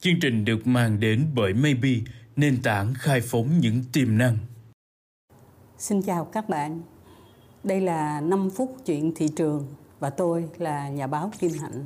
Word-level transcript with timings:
Chương 0.00 0.20
trình 0.20 0.44
được 0.44 0.66
mang 0.66 1.00
đến 1.00 1.26
bởi 1.34 1.54
Maybe, 1.54 1.90
nền 2.36 2.62
tảng 2.62 2.94
khai 2.94 3.20
phóng 3.20 3.58
những 3.60 3.82
tiềm 3.92 4.18
năng. 4.18 4.36
Xin 5.78 6.02
chào 6.02 6.24
các 6.24 6.48
bạn. 6.48 6.80
Đây 7.64 7.80
là 7.80 8.20
5 8.20 8.50
phút 8.50 8.76
chuyện 8.86 9.12
thị 9.14 9.28
trường 9.36 9.66
và 10.00 10.10
tôi 10.10 10.48
là 10.58 10.88
nhà 10.88 11.06
báo 11.06 11.30
Kim 11.38 11.50
Hạnh. 11.60 11.84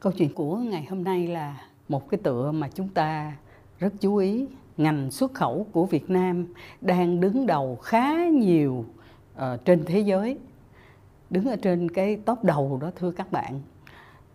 Câu 0.00 0.12
chuyện 0.12 0.34
của 0.34 0.56
ngày 0.56 0.86
hôm 0.90 1.04
nay 1.04 1.26
là 1.26 1.68
một 1.88 2.10
cái 2.10 2.20
tựa 2.24 2.52
mà 2.52 2.68
chúng 2.74 2.88
ta 2.88 3.36
rất 3.78 3.92
chú 4.00 4.16
ý 4.16 4.46
ngành 4.76 5.10
xuất 5.10 5.34
khẩu 5.34 5.66
của 5.72 5.86
Việt 5.86 6.10
Nam 6.10 6.46
đang 6.80 7.20
đứng 7.20 7.46
đầu 7.46 7.76
khá 7.76 8.28
nhiều 8.28 8.84
uh, 9.36 9.64
trên 9.64 9.84
thế 9.84 10.00
giới. 10.00 10.38
Đứng 11.30 11.44
ở 11.44 11.56
trên 11.56 11.90
cái 11.90 12.16
top 12.16 12.44
đầu 12.44 12.78
đó 12.82 12.90
thưa 12.96 13.10
các 13.10 13.32
bạn. 13.32 13.60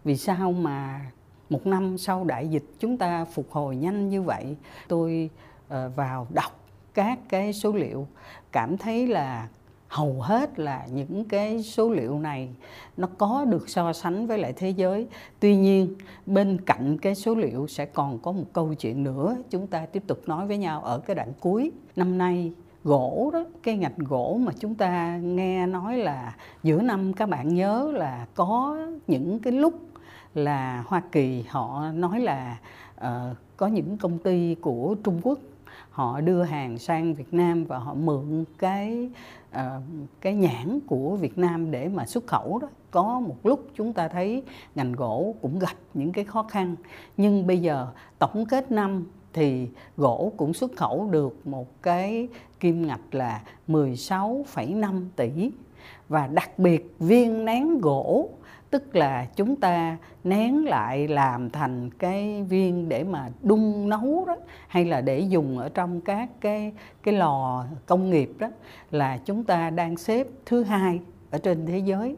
Vì 0.04 0.18
sao 0.18 0.52
mà 0.52 1.02
một 1.50 1.68
năm 1.68 1.98
sau 1.98 2.24
đại 2.24 2.48
dịch 2.48 2.64
chúng 2.80 2.98
ta 2.98 3.26
phục 3.26 3.52
hồi 3.52 3.76
nhanh 3.76 4.10
như 4.10 4.22
vậy 4.22 4.56
tôi 4.88 5.30
uh, 5.68 5.78
vào 5.96 6.28
đọc 6.34 6.60
các 6.94 7.20
cái 7.30 7.54
số 7.54 7.72
liệu 7.72 8.08
cảm 8.52 8.78
thấy 8.78 9.08
là 9.08 9.48
hầu 9.90 10.22
hết 10.22 10.60
là 10.60 10.86
những 10.94 11.26
cái 11.26 11.64
số 11.64 11.90
liệu 11.90 12.20
này 12.20 12.50
nó 12.98 13.08
có 13.18 13.46
được 13.46 13.70
so 13.70 13.94
sánh 13.94 14.28
với 14.28 14.38
lại 14.38 14.54
thế 14.54 14.70
giới. 14.70 15.08
Tuy 15.40 15.56
nhiên 15.56 15.96
bên 16.26 16.58
cạnh 16.66 16.98
cái 16.98 17.16
số 17.16 17.36
liệu 17.36 17.68
sẽ 17.68 17.86
còn 17.86 18.20
có 18.20 18.32
một 18.32 18.46
câu 18.54 18.74
chuyện 18.74 19.04
nữa 19.04 19.38
chúng 19.50 19.68
ta 19.68 19.86
tiếp 19.86 20.04
tục 20.08 20.22
nói 20.26 20.48
với 20.48 20.58
nhau 20.58 20.82
ở 20.82 21.00
cái 21.00 21.16
đoạn 21.16 21.34
cuối. 21.40 21.72
Năm 21.96 22.18
nay 22.18 22.54
gỗ 22.84 23.30
đó 23.34 23.44
cái 23.64 23.78
ngạch 23.78 23.98
gỗ 23.98 24.40
mà 24.42 24.52
chúng 24.60 24.76
ta 24.76 25.18
nghe 25.18 25.66
nói 25.66 25.98
là 25.98 26.36
giữa 26.64 26.82
năm 26.82 27.14
các 27.14 27.30
bạn 27.30 27.56
nhớ 27.56 27.92
là 27.96 28.26
có 28.36 28.78
những 29.08 29.40
cái 29.40 29.54
lúc 29.54 29.74
là 30.34 30.84
Hoa 30.88 31.02
Kỳ 31.12 31.44
họ 31.50 31.92
nói 31.92 32.20
là 32.20 32.58
uh, 32.98 33.38
có 33.58 33.68
những 33.68 33.98
công 33.98 34.18
ty 34.18 34.56
của 34.56 34.96
Trung 35.04 35.20
Quốc 35.24 35.40
họ 35.90 36.22
đưa 36.22 36.44
hàng 36.44 36.78
sang 36.78 37.14
Việt 37.14 37.34
Nam 37.34 37.66
và 37.66 37.78
họ 37.78 37.94
mượn 37.94 38.46
cái 38.58 39.10
uh, 39.52 39.60
cái 40.22 40.36
nhãn 40.36 40.80
của 40.88 41.16
Việt 41.16 41.38
Nam 41.38 41.72
để 41.72 41.90
mà 41.90 42.06
xuất 42.06 42.28
khẩu 42.28 42.60
đó. 42.60 42.68
Có 42.92 43.20
một 43.20 43.36
lúc 43.44 43.68
chúng 43.76 43.94
ta 43.94 44.08
thấy 44.08 44.44
ngành 44.76 44.92
gỗ 44.92 45.36
cũng 45.42 45.60
gặp 45.60 45.76
những 45.94 46.12
cái 46.12 46.26
khó 46.26 46.44
khăn. 46.44 46.76
Nhưng 47.18 47.48
bây 47.48 47.62
giờ 47.62 47.88
tổng 48.20 48.46
kết 48.46 48.72
năm 48.72 49.06
thì 49.34 49.70
gỗ 49.98 50.32
cũng 50.38 50.54
xuất 50.54 50.72
khẩu 50.76 51.08
được 51.12 51.48
một 51.48 51.82
cái 51.82 52.28
kim 52.60 52.88
ngạch 52.88 53.16
là 53.16 53.42
16,5 53.68 55.04
tỷ. 55.16 55.52
Và 56.10 56.28
đặc 56.28 56.60
biệt 56.60 56.96
viên 57.00 57.46
nén 57.46 57.78
gỗ 57.78 58.30
tức 58.70 58.96
là 58.96 59.26
chúng 59.36 59.56
ta 59.56 59.98
nén 60.24 60.66
lại 60.66 61.08
làm 61.08 61.50
thành 61.50 61.90
cái 62.00 62.44
viên 62.44 62.90
để 62.90 63.04
mà 63.04 63.30
đun 63.42 63.90
nấu 63.90 64.26
đó 64.28 64.36
hay 64.68 64.86
là 64.86 65.02
để 65.02 65.20
dùng 65.20 65.58
ở 65.58 65.70
trong 65.70 66.02
các 66.02 66.30
cái 66.42 66.74
cái 67.04 67.14
lò 67.14 67.66
công 67.86 68.10
nghiệp 68.10 68.32
đó 68.40 68.48
là 68.92 69.18
chúng 69.26 69.44
ta 69.44 69.70
đang 69.70 69.98
xếp 69.98 70.28
thứ 70.46 70.64
hai 70.64 71.00
ở 71.32 71.38
trên 71.38 71.66
thế 71.66 71.78
giới 71.78 72.16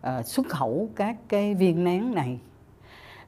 uh, 0.00 0.26
xuất 0.26 0.48
khẩu 0.48 0.88
các 0.96 1.16
cái 1.28 1.54
viên 1.54 1.84
nén 1.84 2.14
này. 2.14 2.38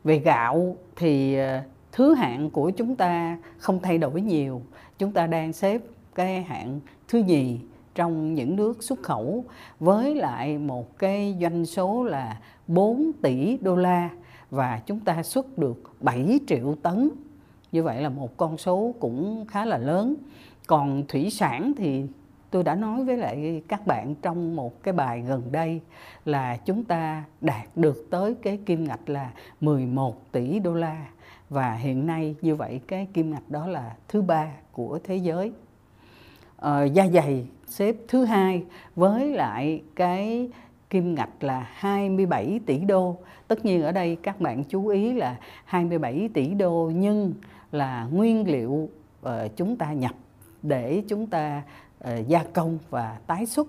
Về 0.04 0.18
gạo 0.18 0.76
thì 0.96 1.38
uh, 1.40 1.64
thứ 1.92 2.14
hạng 2.14 2.50
của 2.50 2.70
chúng 2.70 2.96
ta 2.96 3.38
không 3.58 3.80
thay 3.82 3.98
đổi 3.98 4.20
nhiều. 4.20 4.62
Chúng 4.98 5.12
ta 5.12 5.26
đang 5.26 5.52
xếp 5.52 5.80
cái 6.14 6.42
hạng 6.42 6.80
thứ 7.08 7.18
nhì 7.18 7.58
trong 7.96 8.34
những 8.34 8.56
nước 8.56 8.82
xuất 8.82 9.02
khẩu 9.02 9.44
với 9.80 10.14
lại 10.14 10.58
một 10.58 10.98
cái 10.98 11.36
doanh 11.40 11.66
số 11.66 12.04
là 12.04 12.40
4 12.66 13.12
tỷ 13.22 13.56
đô 13.56 13.76
la 13.76 14.10
và 14.50 14.80
chúng 14.86 15.00
ta 15.00 15.22
xuất 15.22 15.58
được 15.58 15.92
7 16.00 16.40
triệu 16.46 16.74
tấn. 16.82 17.08
Như 17.72 17.82
vậy 17.82 18.02
là 18.02 18.08
một 18.08 18.36
con 18.36 18.58
số 18.58 18.94
cũng 19.00 19.46
khá 19.48 19.64
là 19.64 19.78
lớn. 19.78 20.14
Còn 20.66 21.04
thủy 21.08 21.30
sản 21.30 21.72
thì 21.76 22.04
tôi 22.50 22.62
đã 22.62 22.74
nói 22.74 23.04
với 23.04 23.16
lại 23.16 23.62
các 23.68 23.86
bạn 23.86 24.14
trong 24.14 24.56
một 24.56 24.82
cái 24.82 24.94
bài 24.94 25.20
gần 25.28 25.42
đây 25.52 25.80
là 26.24 26.56
chúng 26.56 26.84
ta 26.84 27.24
đạt 27.40 27.68
được 27.76 28.06
tới 28.10 28.34
cái 28.42 28.58
kim 28.66 28.84
ngạch 28.84 29.08
là 29.08 29.30
11 29.60 30.32
tỷ 30.32 30.58
đô 30.58 30.74
la 30.74 31.06
và 31.50 31.74
hiện 31.74 32.06
nay 32.06 32.34
như 32.42 32.56
vậy 32.56 32.80
cái 32.88 33.08
kim 33.14 33.30
ngạch 33.30 33.48
đó 33.48 33.66
là 33.66 33.96
thứ 34.08 34.22
ba 34.22 34.52
của 34.72 34.98
thế 35.04 35.16
giới. 35.16 35.52
Ờ, 36.56 36.84
da 36.84 37.06
dày 37.06 37.46
xếp 37.66 37.96
thứ 38.08 38.24
hai 38.24 38.64
với 38.96 39.30
lại 39.30 39.82
cái 39.94 40.50
kim 40.90 41.14
ngạch 41.14 41.44
là 41.44 41.68
27 41.74 42.60
tỷ 42.66 42.78
đô. 42.78 43.16
Tất 43.48 43.64
nhiên 43.64 43.82
ở 43.82 43.92
đây 43.92 44.16
các 44.22 44.40
bạn 44.40 44.64
chú 44.64 44.86
ý 44.86 45.12
là 45.12 45.36
27 45.64 46.28
tỷ 46.34 46.48
đô 46.48 46.90
nhưng 46.94 47.34
là 47.72 48.08
nguyên 48.12 48.50
liệu 48.50 48.70
uh, 48.70 49.30
chúng 49.56 49.76
ta 49.76 49.92
nhập 49.92 50.14
để 50.62 51.02
chúng 51.08 51.26
ta 51.26 51.62
uh, 52.04 52.28
gia 52.28 52.42
công 52.42 52.78
và 52.90 53.18
tái 53.26 53.46
xuất. 53.46 53.68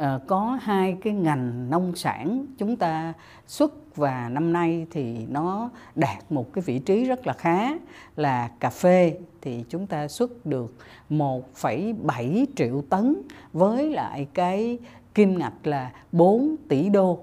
Uh, 0.00 0.04
có 0.26 0.58
hai 0.62 0.96
cái 1.02 1.12
ngành 1.12 1.70
nông 1.70 1.96
sản 1.96 2.46
chúng 2.58 2.76
ta 2.76 3.12
xuất 3.46 3.74
và 3.96 4.28
năm 4.28 4.52
nay 4.52 4.86
thì 4.90 5.26
nó 5.26 5.70
đạt 5.94 6.32
một 6.32 6.52
cái 6.52 6.62
vị 6.66 6.78
trí 6.78 7.04
rất 7.04 7.26
là 7.26 7.32
khá 7.32 7.70
là 8.16 8.50
cà 8.60 8.70
phê. 8.70 9.18
Thì 9.42 9.64
chúng 9.68 9.86
ta 9.86 10.08
xuất 10.08 10.46
được 10.46 10.74
1,7 11.10 12.46
triệu 12.56 12.82
tấn 12.90 13.22
với 13.52 13.90
lại 13.90 14.26
cái 14.34 14.78
kim 15.14 15.38
ngạch 15.38 15.66
là 15.66 15.92
4 16.12 16.56
tỷ 16.68 16.88
đô 16.88 17.20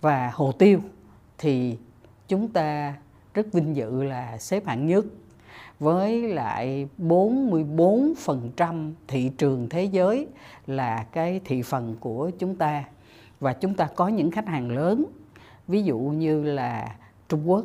và 0.00 0.30
hồ 0.34 0.52
tiêu. 0.52 0.80
Thì 1.38 1.78
chúng 2.28 2.48
ta 2.48 2.94
rất 3.34 3.52
vinh 3.52 3.76
dự 3.76 4.02
là 4.02 4.38
xếp 4.38 4.66
hạng 4.66 4.86
nhất 4.86 5.04
với 5.80 6.22
lại 6.22 6.88
44% 6.98 8.92
thị 9.08 9.30
trường 9.38 9.68
thế 9.68 9.84
giới 9.84 10.26
là 10.66 11.06
cái 11.12 11.40
thị 11.44 11.62
phần 11.62 11.96
của 12.00 12.30
chúng 12.38 12.56
ta. 12.56 12.84
Và 13.40 13.52
chúng 13.52 13.74
ta 13.74 13.88
có 13.94 14.08
những 14.08 14.30
khách 14.30 14.46
hàng 14.46 14.70
lớn 14.70 15.04
ví 15.68 15.82
dụ 15.82 15.98
như 15.98 16.42
là 16.44 16.96
Trung 17.28 17.50
Quốc, 17.50 17.64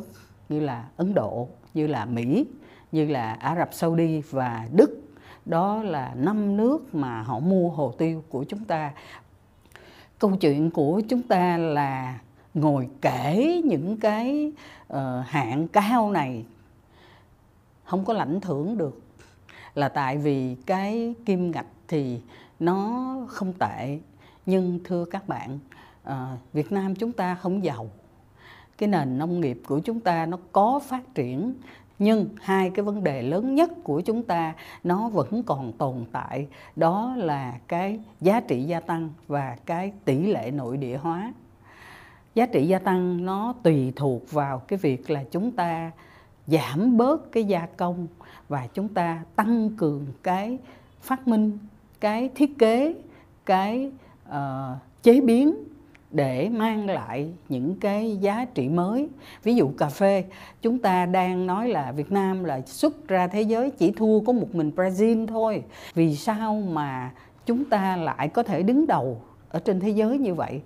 như 0.49 0.59
là 0.59 0.85
Ấn 0.97 1.13
Độ, 1.13 1.47
như 1.73 1.87
là 1.87 2.05
Mỹ, 2.05 2.45
như 2.91 3.07
là 3.07 3.33
Ả 3.33 3.55
Rập 3.55 3.73
Saudi 3.73 4.21
và 4.21 4.67
Đức. 4.71 5.01
Đó 5.45 5.83
là 5.83 6.13
năm 6.15 6.57
nước 6.57 6.95
mà 6.95 7.21
họ 7.21 7.39
mua 7.39 7.69
hồ 7.69 7.93
tiêu 7.97 8.23
của 8.29 8.43
chúng 8.43 8.65
ta. 8.65 8.93
Câu 10.19 10.35
chuyện 10.35 10.71
của 10.71 11.01
chúng 11.09 11.21
ta 11.21 11.57
là 11.57 12.19
ngồi 12.53 12.89
kể 13.01 13.61
những 13.65 13.97
cái 13.97 14.51
uh, 14.93 14.99
hạng 15.25 15.67
cao 15.67 16.11
này 16.11 16.45
không 17.83 18.05
có 18.05 18.13
lãnh 18.13 18.41
thưởng 18.41 18.77
được. 18.77 19.01
Là 19.75 19.89
tại 19.89 20.17
vì 20.17 20.55
cái 20.65 21.13
kim 21.25 21.51
ngạch 21.51 21.65
thì 21.87 22.21
nó 22.59 23.15
không 23.27 23.53
tệ. 23.53 23.99
Nhưng 24.45 24.79
thưa 24.83 25.05
các 25.05 25.27
bạn 25.27 25.59
Ờ, 26.05 26.37
Việt 26.53 26.71
Nam 26.71 26.95
chúng 26.95 27.11
ta 27.11 27.35
không 27.35 27.63
giàu. 27.63 27.89
Cái 28.77 28.89
nền 28.89 29.17
nông 29.17 29.41
nghiệp 29.41 29.61
của 29.67 29.79
chúng 29.79 29.99
ta 29.99 30.25
nó 30.25 30.37
có 30.51 30.79
phát 30.79 31.15
triển 31.15 31.53
nhưng 31.99 32.29
hai 32.41 32.69
cái 32.69 32.85
vấn 32.85 33.03
đề 33.03 33.21
lớn 33.21 33.55
nhất 33.55 33.71
của 33.83 34.01
chúng 34.01 34.23
ta 34.23 34.53
nó 34.83 35.09
vẫn 35.09 35.43
còn 35.43 35.73
tồn 35.73 36.05
tại 36.11 36.47
đó 36.75 37.15
là 37.17 37.59
cái 37.67 37.99
giá 38.21 38.39
trị 38.39 38.63
gia 38.63 38.79
tăng 38.79 39.09
và 39.27 39.57
cái 39.65 39.93
tỷ 40.05 40.25
lệ 40.25 40.51
nội 40.51 40.77
địa 40.77 40.97
hóa. 40.97 41.33
Giá 42.35 42.45
trị 42.45 42.67
gia 42.67 42.79
tăng 42.79 43.25
nó 43.25 43.53
tùy 43.63 43.93
thuộc 43.95 44.31
vào 44.31 44.59
cái 44.59 44.79
việc 44.79 45.09
là 45.09 45.23
chúng 45.31 45.51
ta 45.51 45.91
giảm 46.47 46.97
bớt 46.97 47.31
cái 47.31 47.43
gia 47.43 47.65
công 47.65 48.07
và 48.49 48.67
chúng 48.73 48.87
ta 48.87 49.23
tăng 49.35 49.69
cường 49.77 50.05
cái 50.23 50.57
phát 51.01 51.27
minh 51.27 51.57
cái 51.99 52.29
thiết 52.35 52.57
kế 52.57 52.95
cái 53.45 53.91
uh, 54.29 54.33
chế 55.03 55.21
biến 55.21 55.55
để 56.15 56.49
mang 56.49 56.89
lại 56.89 57.33
những 57.49 57.75
cái 57.79 58.17
giá 58.17 58.45
trị 58.45 58.69
mới. 58.69 59.09
Ví 59.43 59.55
dụ 59.55 59.69
cà 59.77 59.89
phê, 59.89 60.23
chúng 60.61 60.79
ta 60.79 61.05
đang 61.05 61.47
nói 61.47 61.69
là 61.69 61.91
Việt 61.91 62.11
Nam 62.11 62.43
là 62.43 62.61
xuất 62.61 63.07
ra 63.07 63.27
thế 63.27 63.41
giới 63.41 63.71
chỉ 63.71 63.91
thua 63.91 64.19
có 64.19 64.33
một 64.33 64.55
mình 64.55 64.71
Brazil 64.75 65.27
thôi. 65.27 65.63
Vì 65.93 66.15
sao 66.15 66.55
mà 66.55 67.11
chúng 67.45 67.65
ta 67.65 67.97
lại 67.97 68.27
có 68.27 68.43
thể 68.43 68.63
đứng 68.63 68.87
đầu 68.87 69.21
ở 69.49 69.59
trên 69.59 69.79
thế 69.79 69.89
giới 69.89 70.17
như 70.17 70.33
vậy? 70.33 70.61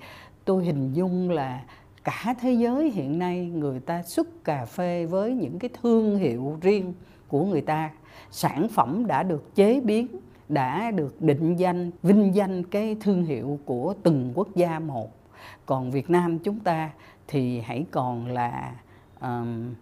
Tôi 0.45 0.65
hình 0.65 0.93
dung 0.93 1.29
là 1.29 1.63
cả 2.03 2.35
thế 2.41 2.51
giới 2.53 2.91
hiện 2.91 3.19
nay 3.19 3.45
người 3.45 3.79
ta 3.79 4.03
xuất 4.03 4.43
cà 4.43 4.65
phê 4.65 5.05
với 5.05 5.33
những 5.33 5.59
cái 5.59 5.69
thương 5.81 6.17
hiệu 6.17 6.57
riêng 6.61 6.93
của 7.27 7.45
người 7.45 7.61
ta. 7.61 7.89
Sản 8.31 8.67
phẩm 8.67 9.07
đã 9.07 9.23
được 9.23 9.55
chế 9.55 9.79
biến, 9.79 10.07
đã 10.49 10.91
được 10.91 11.21
định 11.21 11.55
danh, 11.55 11.91
vinh 12.03 12.35
danh 12.35 12.63
cái 12.63 12.95
thương 13.01 13.25
hiệu 13.25 13.59
của 13.65 13.93
từng 14.03 14.31
quốc 14.35 14.55
gia 14.55 14.79
một 14.79 15.18
còn 15.65 15.91
Việt 15.91 16.09
Nam 16.09 16.39
chúng 16.39 16.59
ta 16.59 16.89
thì 17.27 17.59
hãy 17.59 17.85
còn 17.91 18.27
là 18.27 18.75
um, 19.21 19.73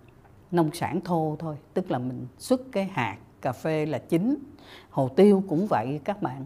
nông 0.52 0.70
sản 0.74 1.00
thô 1.02 1.36
thôi 1.40 1.56
tức 1.74 1.92
là 1.92 1.98
mình 1.98 2.28
xuất 2.38 2.62
cái 2.72 2.86
hạt 2.94 3.18
cà 3.42 3.52
phê 3.52 3.86
là 3.86 3.98
chính. 3.98 4.36
Hồ 4.90 5.10
tiêu 5.16 5.44
cũng 5.50 5.68
vậy 5.68 6.00
các 6.04 6.22
bạn. 6.22 6.46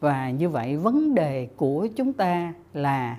Và 0.00 0.30
như 0.30 0.48
vậy 0.48 0.76
vấn 0.76 1.14
đề 1.14 1.48
của 1.56 1.88
chúng 1.96 2.12
ta 2.12 2.54
là 2.74 3.18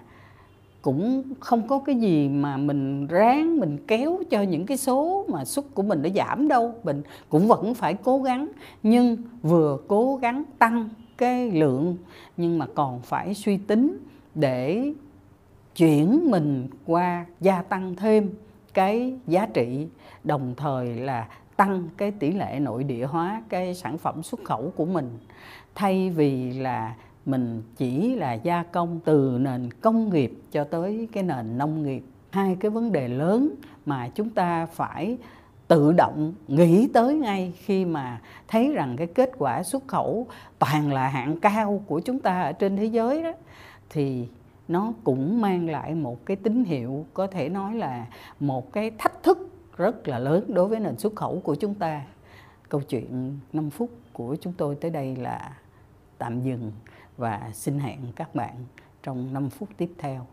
cũng 0.82 1.24
không 1.40 1.68
có 1.68 1.80
cái 1.80 1.96
gì 1.96 2.30
mà 2.30 2.58
mình 2.58 3.08
ráng 3.08 3.60
mình 3.60 3.78
kéo 3.88 4.20
cho 4.30 4.42
những 4.42 4.66
cái 4.66 4.78
số 4.78 5.26
mà 5.30 5.46
xuất 5.46 5.76
của 5.76 5.84
mình 5.84 6.02
nó 6.02 6.10
giảm 6.16 6.48
đâu. 6.48 6.74
Mình 6.84 7.02
cũng 7.30 7.48
vẫn 7.48 7.74
phải 7.74 7.94
cố 7.94 8.22
gắng 8.22 8.48
nhưng 8.84 9.18
vừa 9.42 9.78
cố 9.88 10.16
gắng 10.16 10.44
tăng 10.60 10.90
cái 11.18 11.52
lượng 11.52 11.98
nhưng 12.38 12.58
mà 12.58 12.68
còn 12.76 13.02
phải 13.02 13.34
suy 13.34 13.58
tính 13.58 13.98
để 14.36 14.94
chuyển 15.78 16.32
mình 16.32 16.68
qua 16.86 17.26
gia 17.42 17.62
tăng 17.62 17.96
thêm 17.96 18.30
cái 18.74 19.14
giá 19.28 19.46
trị, 19.46 19.88
đồng 20.24 20.54
thời 20.58 20.96
là 20.96 21.28
tăng 21.56 21.84
cái 21.98 22.12
tỷ 22.12 22.32
lệ 22.32 22.60
nội 22.60 22.84
địa 22.84 23.06
hóa 23.06 23.42
cái 23.50 23.76
sản 23.76 23.98
phẩm 23.98 24.24
xuất 24.24 24.44
khẩu 24.44 24.74
của 24.76 24.86
mình. 24.86 25.18
Thay 25.76 26.10
vì 26.10 26.52
là 26.52 26.96
mình 27.26 27.64
chỉ 27.78 28.16
là 28.16 28.34
gia 28.34 28.64
công 28.64 29.00
từ 29.06 29.38
nền 29.42 29.70
công 29.82 30.10
nghiệp 30.10 30.34
cho 30.52 30.64
tới 30.64 31.08
cái 31.12 31.24
nền 31.24 31.58
nông 31.58 31.84
nghiệp, 31.84 32.04
hai 32.30 32.58
cái 32.60 32.72
vấn 32.72 32.92
đề 32.92 33.08
lớn 33.08 33.50
mà 33.86 34.10
chúng 34.16 34.30
ta 34.30 34.66
phải 34.66 35.18
tự 35.68 35.92
động 35.92 36.34
nghĩ 36.48 36.88
tới 36.94 37.16
ngay 37.16 37.54
khi 37.58 37.86
mà 37.86 38.22
thấy 38.48 38.74
rằng 38.74 38.96
cái 38.98 39.08
kết 39.08 39.32
quả 39.38 39.64
xuất 39.64 39.88
khẩu 39.88 40.28
toàn 40.60 40.94
là 40.94 41.08
hạng 41.08 41.40
cao 41.40 41.84
của 41.88 42.00
chúng 42.00 42.20
ta 42.20 42.42
ở 42.42 42.52
trên 42.52 42.78
thế 42.78 42.86
giới 42.86 43.24
đó, 43.24 43.32
thì 43.90 44.28
nó 44.68 44.94
cũng 45.04 45.42
mang 45.42 45.70
lại 45.70 45.96
một 45.96 46.26
cái 46.26 46.38
tín 46.38 46.64
hiệu 46.64 47.06
có 47.14 47.28
thể 47.28 47.50
nói 47.50 47.76
là 47.76 48.08
một 48.40 48.74
cái 48.74 48.92
thách 48.98 49.24
thức 49.24 49.50
rất 49.78 50.08
là 50.08 50.20
lớn 50.20 50.44
đối 50.48 50.68
với 50.68 50.80
nền 50.80 50.98
xuất 50.98 51.16
khẩu 51.16 51.40
của 51.40 51.56
chúng 51.56 51.76
ta. 51.76 52.06
Câu 52.70 52.82
chuyện 52.82 53.40
5 53.54 53.70
phút 53.70 53.90
của 54.14 54.36
chúng 54.42 54.54
tôi 54.54 54.76
tới 54.76 54.92
đây 54.92 55.16
là 55.16 55.58
tạm 56.18 56.42
dừng 56.42 56.72
và 57.18 57.50
xin 57.54 57.80
hẹn 57.80 58.00
các 58.16 58.36
bạn 58.36 58.56
trong 59.04 59.34
5 59.34 59.50
phút 59.50 59.70
tiếp 59.78 59.92
theo. 59.98 60.26